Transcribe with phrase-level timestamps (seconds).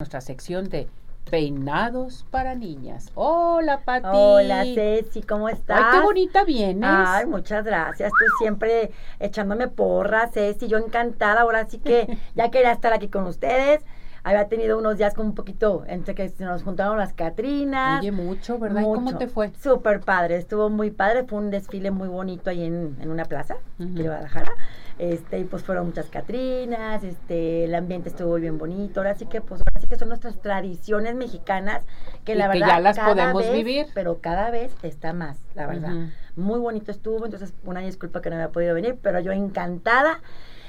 [0.00, 0.88] nuestra sección de
[1.28, 3.10] peinados para niñas.
[3.16, 4.06] Hola, Pati.
[4.12, 5.80] Hola, Ceci, ¿cómo estás?
[5.82, 6.88] Ay, qué bonita vienes.
[6.88, 8.12] Ay, muchas gracias.
[8.12, 10.68] Tú siempre echándome porras, Ceci.
[10.68, 11.40] Yo encantada.
[11.40, 13.84] Ahora sí que ya quería estar aquí con ustedes.
[14.22, 17.98] Había tenido unos días como un poquito entre que se nos juntaron las Catrinas.
[17.98, 18.82] Oye, mucho, ¿verdad?
[18.82, 19.50] ¿Y cómo te fue?
[19.60, 21.24] Súper padre, estuvo muy padre.
[21.24, 24.52] Fue un desfile muy bonito ahí en, en una plaza de Guadalajara.
[24.98, 29.00] Este, y pues fueron muchas Catrinas, este, el ambiente estuvo bien bonito.
[29.00, 31.84] Ahora sí que, pues, que son nuestras tradiciones mexicanas
[32.24, 32.66] que la verdad.
[32.66, 33.86] ya las podemos vivir.
[33.94, 35.92] Pero cada vez está más, la verdad.
[36.36, 40.20] Muy bonito estuvo, entonces una disculpa que no había podido venir, pero yo encantada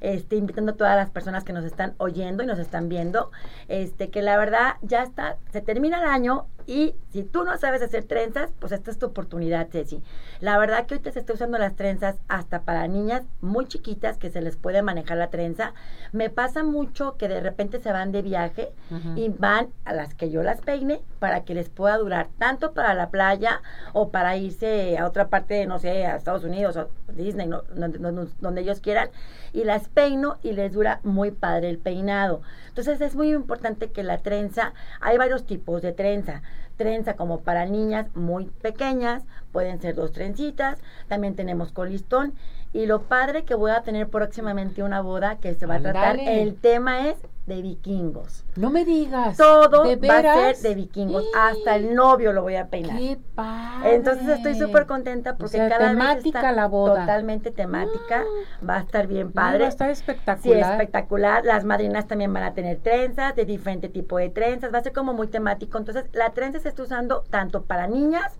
[0.00, 3.30] este, invitando a todas las personas que nos están oyendo y nos están viendo,
[3.68, 7.82] este, que la verdad ya está, se termina el año y si tú no sabes
[7.82, 10.02] hacer trenzas, pues esta es tu oportunidad, Ceci.
[10.40, 14.30] La verdad que ahorita se está usando las trenzas hasta para niñas muy chiquitas que
[14.30, 15.74] se les puede manejar la trenza.
[16.12, 18.72] Me pasa mucho que de repente se van de viaje
[19.16, 22.94] y van a las que yo las peine para que les pueda durar tanto para
[22.94, 27.48] la playa o para irse a otra parte, no sé, a Estados Unidos o Disney,
[27.74, 29.10] donde, donde ellos quieran.
[29.52, 32.42] Y las peino y les dura muy padre el peinado.
[32.68, 36.42] Entonces es muy importante que la trenza, hay varios tipos de trenza
[36.76, 42.34] trenza como para niñas muy pequeñas, pueden ser dos trencitas, también tenemos colistón
[42.72, 46.18] y lo padre que voy a tener próximamente una boda que se va a tratar,
[46.18, 48.44] el tema es de vikingos.
[48.56, 49.36] No me digas.
[49.36, 51.24] Todo va a ser de vikingos.
[51.36, 52.96] Hasta el novio lo voy a peinar.
[52.96, 53.96] Qué padre.
[53.96, 57.00] Entonces estoy súper contenta porque cada temática vez está la boda.
[57.00, 58.22] totalmente temática.
[58.22, 58.64] Ah.
[58.66, 59.60] va a estar bien padre.
[59.60, 60.42] va a estar espectacular.
[60.42, 61.44] Sí, espectacular.
[61.44, 64.72] Las madrinas también van a tener trenzas de diferente tipo de trenzas.
[64.72, 65.76] Va a ser como muy temático.
[65.76, 68.38] Entonces la trenza se está usando tanto para niñas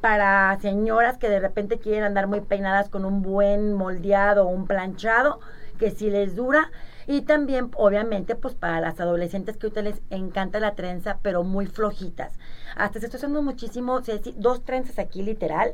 [0.00, 4.66] para señoras que de repente quieren andar muy peinadas con un buen moldeado o un
[4.66, 5.40] planchado,
[5.78, 6.70] que si les dura.
[7.06, 11.44] Y también, obviamente, pues para las adolescentes que a ustedes les encanta la trenza, pero
[11.44, 12.38] muy flojitas.
[12.76, 14.00] Hasta se está usando muchísimo,
[14.36, 15.72] dos trenzas aquí literal,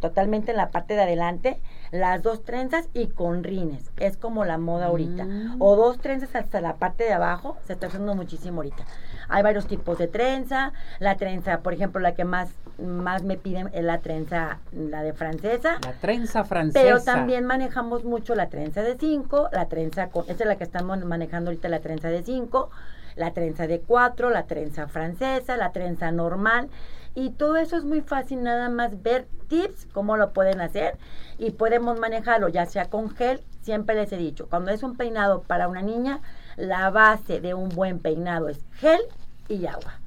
[0.00, 1.60] totalmente en la parte de adelante,
[1.90, 3.90] las dos trenzas y con rines.
[3.96, 5.24] Es como la moda ahorita.
[5.24, 5.56] Mm.
[5.60, 8.84] O dos trenzas hasta la parte de abajo, se está usando muchísimo ahorita.
[9.28, 10.72] Hay varios tipos de trenza.
[10.98, 15.12] La trenza, por ejemplo, la que más, más me piden es la trenza, la de
[15.12, 15.78] francesa.
[15.84, 16.84] La trenza francesa.
[16.84, 20.64] Pero también manejamos mucho la trenza de 5, la trenza con, esa es la que
[20.64, 22.70] estamos manejando ahorita, la trenza de 5
[23.16, 26.68] la trenza de cuatro, la trenza francesa, la trenza normal.
[27.14, 30.96] Y todo eso es muy fácil, nada más ver tips, cómo lo pueden hacer
[31.38, 33.40] y podemos manejarlo ya sea con gel.
[33.62, 36.20] Siempre les he dicho, cuando es un peinado para una niña,
[36.56, 39.00] la base de un buen peinado es gel
[39.48, 40.00] y agua.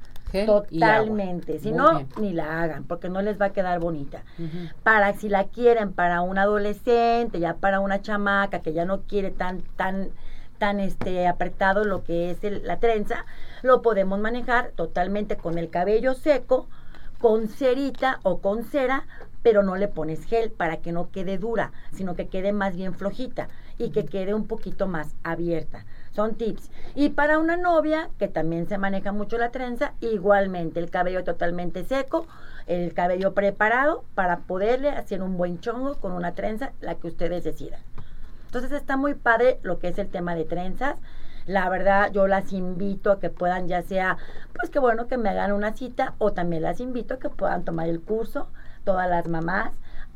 [0.45, 1.59] Totalmente.
[1.59, 4.23] Si no, ni la hagan, porque no les va a quedar bonita.
[4.83, 9.31] Para si la quieren para un adolescente, ya para una chamaca que ya no quiere
[9.31, 10.09] tan, tan
[10.57, 13.25] tan este apretado lo que es la trenza,
[13.61, 16.67] lo podemos manejar totalmente con el cabello seco,
[17.19, 19.05] con cerita o con cera,
[19.41, 22.94] pero no le pones gel para que no quede dura, sino que quede más bien
[22.94, 25.85] flojita y que quede un poquito más abierta.
[26.17, 26.72] Son tips.
[26.95, 31.83] Y para una novia, que también se maneja mucho la trenza, igualmente el cabello totalmente
[31.83, 32.25] seco,
[32.66, 37.44] el cabello preparado para poderle hacer un buen chongo con una trenza, la que ustedes
[37.44, 37.79] decidan.
[38.47, 40.95] Entonces está muy padre lo que es el tema de trenzas.
[41.45, 44.17] La verdad, yo las invito a que puedan, ya sea,
[44.56, 47.63] pues que bueno, que me hagan una cita, o también las invito a que puedan
[47.63, 48.47] tomar el curso,
[48.85, 49.69] todas las mamás,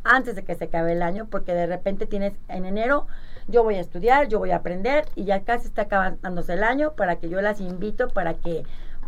[0.04, 3.08] antes de que se acabe el año, porque de repente tienes en enero,
[3.48, 6.94] yo voy a estudiar, yo voy a aprender, y ya casi está acabándose el año
[6.94, 8.64] para que yo las invito para que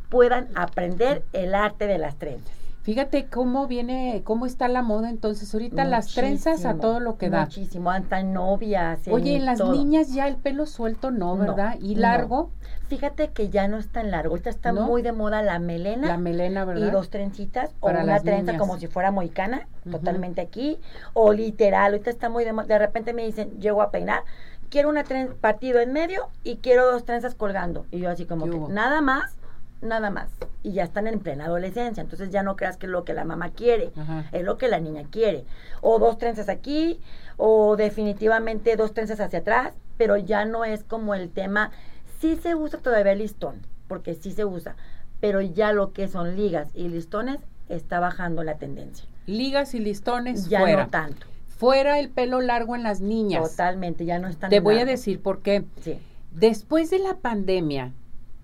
[0.10, 2.63] puedan aprender el arte de las trenzas.
[2.84, 5.54] Fíjate cómo viene, cómo está la moda entonces.
[5.54, 7.46] Ahorita las trenzas a todo lo que da.
[7.46, 9.00] Muchísimo, hasta novias.
[9.10, 11.78] Oye, en las niñas ya el pelo suelto no, ¿verdad?
[11.80, 12.52] ¿Y largo?
[12.90, 14.34] Fíjate que ya no es tan largo.
[14.34, 16.10] Ahorita está muy de moda la melena.
[16.10, 16.88] La melena, ¿verdad?
[16.88, 17.72] Y dos trencitas.
[17.80, 20.78] o una trenza como si fuera moicana, totalmente aquí.
[21.14, 22.68] O literal, ahorita está muy de moda.
[22.68, 24.24] De repente me dicen, llego a peinar.
[24.70, 27.86] Quiero una trenza partido en medio y quiero dos trenzas colgando.
[27.92, 29.38] Y yo así como que, nada más
[29.84, 30.30] nada más.
[30.64, 33.26] Y ya están en plena adolescencia, entonces ya no creas que es lo que la
[33.26, 33.92] mamá quiere,
[34.32, 35.44] es lo que la niña quiere.
[35.82, 37.00] O dos trenzas aquí,
[37.38, 41.72] o definitivamente dos trenzas hacia atrás, pero ya no es como el tema,
[42.20, 44.76] sí se usa todavía el listón, porque sí se usa,
[45.20, 47.40] pero ya lo que son ligas y listones
[47.70, 49.06] está bajando la tendencia.
[49.26, 50.84] Ligas y listones ya fuera.
[50.86, 51.28] no tanto.
[51.48, 53.52] Fuera el pelo largo en las niñas.
[53.52, 54.50] Totalmente, ya no están.
[54.50, 55.64] Te voy a decir por qué.
[55.82, 55.98] Sí.
[56.32, 57.94] Después de la pandemia,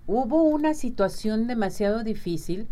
[0.06, 2.68] hubo una situación demasiado difícil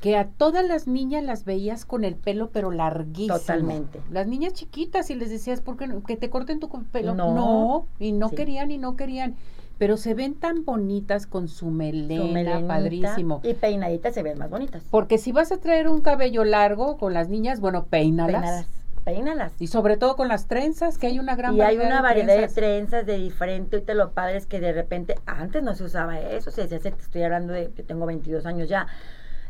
[0.00, 3.38] que a todas las niñas las veías con el pelo pero larguísimo.
[3.38, 4.00] Totalmente.
[4.10, 6.02] Las niñas chiquitas y les decías, ¿por qué no?
[6.02, 7.14] Que te corten tu pelo.
[7.14, 7.86] No.
[7.98, 9.36] y no querían y no querían.
[9.78, 13.40] pero se ven tan bonitas con su melena, Su melenita padrísimo.
[13.42, 14.82] Y peinaditas se ven más bonitas.
[14.90, 18.42] Porque si vas a traer un cabello largo con las niñas, bueno, peínalas.
[18.42, 18.79] Peínalas.
[19.04, 19.52] Peínalas.
[19.58, 22.02] Y sobre todo con las trenzas, que hay una gran Y hay variedad una de
[22.02, 22.54] variedad trenzas.
[22.54, 23.76] de trenzas de diferente.
[23.76, 26.50] Ahorita lo padre es que de repente, antes no se usaba eso.
[26.50, 28.86] Se decía, te estoy hablando de, yo tengo 22 años ya.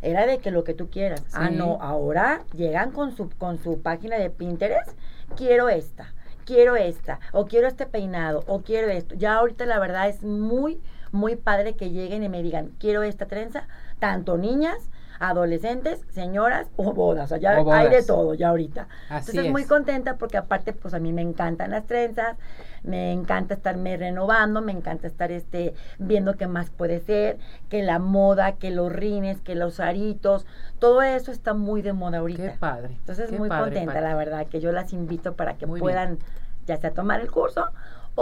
[0.02, 1.22] Era de que lo que tú quieras.
[1.32, 4.90] Ah, no, ahora llegan con su, con su página de Pinterest.
[5.36, 6.14] Quiero esta,
[6.46, 9.14] quiero esta, o quiero este peinado, o quiero esto.
[9.14, 10.80] Ya ahorita la verdad es muy,
[11.12, 13.66] muy padre que lleguen y me digan, quiero esta trenza.
[13.98, 14.90] Tanto niñas,
[15.20, 17.26] adolescentes, señoras o bodas.
[17.26, 18.88] O sea, ya O hay de todo ya ahorita.
[19.10, 19.68] Así Entonces, muy es.
[19.68, 22.36] contenta porque aparte, pues a mí me encantan las trenzas,
[22.82, 27.98] me encanta estarme renovando, me encanta estar este viendo qué más puede ser, que la
[27.98, 30.46] moda, que los rines, que los aritos,
[30.78, 32.52] todo eso está muy de moda ahorita.
[32.52, 32.94] Qué padre.
[32.94, 35.84] Entonces, qué muy padre, contenta, la verdad, que yo las invito para que Muy bien.
[35.84, 36.18] puedan
[36.66, 37.70] ya sea tomar el curso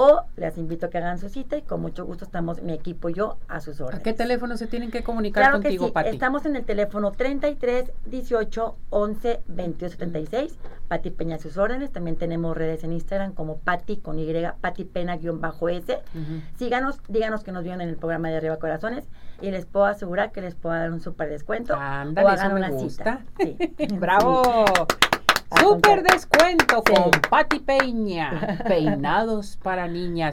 [0.00, 3.08] o les invito a que hagan su cita y con mucho gusto estamos mi equipo
[3.08, 4.04] y yo a sus ¿A órdenes.
[4.04, 6.10] qué teléfono se tienen que comunicar Claro que contigo, sí, Pati?
[6.10, 10.56] estamos en el teléfono 33 18 11 22 76.
[10.86, 11.90] Pati Peña a sus órdenes.
[11.90, 15.22] También tenemos redes en Instagram como Pati con Y, Pati Pena-S.
[15.24, 16.42] Ujú.
[16.56, 19.04] Síganos, díganos que nos vieron en el programa de Arriba Corazones
[19.42, 21.74] y les puedo asegurar que les puedo dar un súper descuento.
[21.74, 23.20] Ándale, o hagan una gusta.
[23.36, 23.56] cita.
[23.76, 23.86] Sí.
[23.98, 24.64] ¡Bravo!
[25.48, 26.04] Contrario.
[26.12, 26.92] descuento Sí.
[26.94, 28.58] con Pati Peña.
[28.68, 30.26] Peinados para niñas.